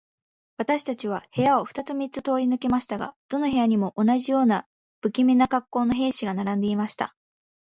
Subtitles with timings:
[0.57, 4.65] 私たちは部屋を二つ三つ通り抜けましたが、どの部屋にも、同じような
[5.03, 7.15] 無気味な恰好の兵士が並んでいました。